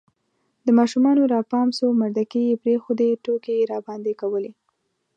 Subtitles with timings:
[0.65, 4.51] د ماشومانو را پام سو مردکې یې پرېښودې، ټوکې یې راباندې کولې